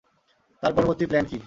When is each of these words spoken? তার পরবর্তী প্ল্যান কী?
তার 0.63 0.71
পরবর্তী 0.75 1.05
প্ল্যান 1.05 1.25
কী? 1.29 1.37